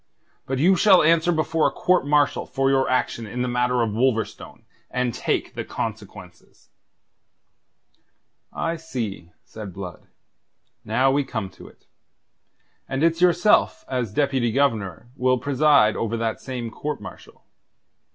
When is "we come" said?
11.11-11.51